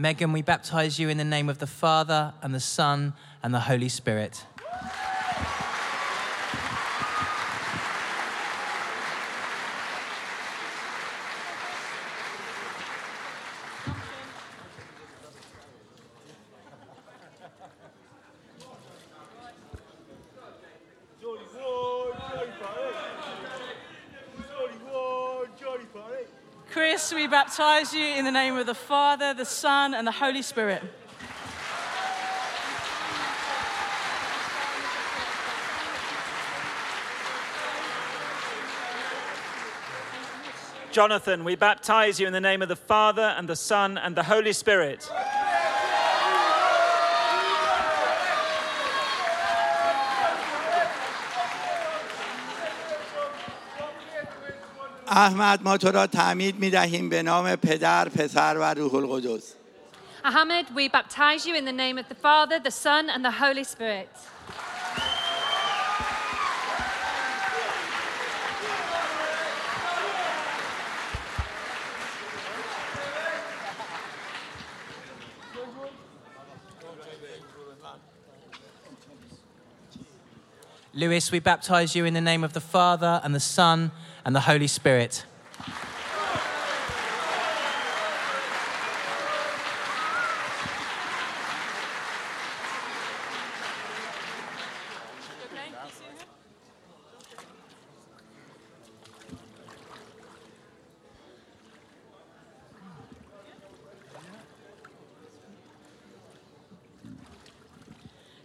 [0.00, 3.60] Megan, we baptize you in the name of the Father, and the Son, and the
[3.60, 4.46] Holy Spirit.
[26.70, 30.40] Chris, we baptize you in the name of the Father, the Son, and the Holy
[30.40, 30.84] Spirit.
[40.92, 44.22] Jonathan, we baptize you in the name of the Father and the Son and the
[44.22, 45.10] Holy Spirit.
[55.09, 59.53] احمد ما تو را تعمید می دهیم به نام پدر پسر و روح القدس
[60.25, 63.63] Ahmed, we baptize you in the name of the Father, the Son, and the Holy
[63.63, 64.09] Spirit.
[80.95, 83.91] Lewis, we baptize you in the name of the Father, and the Son,
[84.24, 85.24] and the Holy Spirit.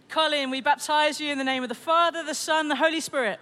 [0.08, 3.38] Colin, we baptize you in the name of the Father, the Son, the Holy Spirit.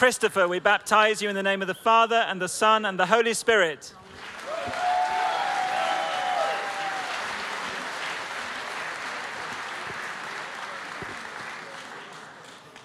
[0.00, 3.06] Christopher, we baptize you in the name of the Father and the Son and the
[3.06, 3.94] Holy Spirit.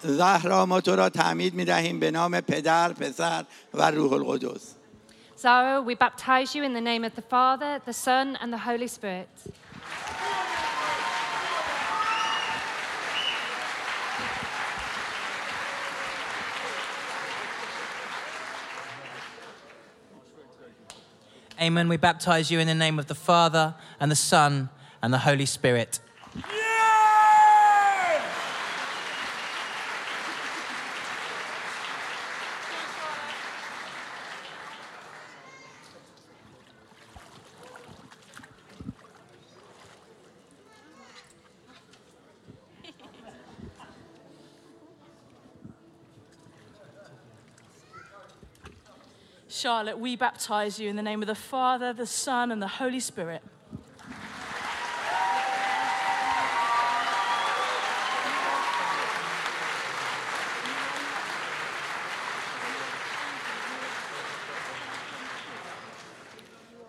[0.04, 4.76] زهرا ما تو را تعمید می دهیم به نام پدر پسر و روح القدس
[5.41, 8.88] Zara, we baptize you in the name of the Father, the Son, and the Holy
[8.88, 9.28] Spirit.
[21.67, 21.89] Amen.
[21.89, 24.69] We baptize you in the name of the Father, and the Son,
[25.03, 25.99] and the Holy Spirit.
[49.66, 52.99] Charlotte, we baptize you in the name of the Father, the Son, and the Holy
[52.99, 53.41] Spirit.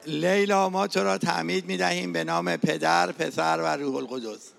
[0.06, 4.52] لیلا ما تو را تعمید می دهیم به نام پدر پسر و روح القدس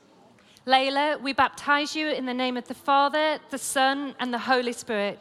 [0.65, 4.71] Layla, we baptize you in the name of the Father, the Son, and the Holy
[4.71, 5.19] Spirit.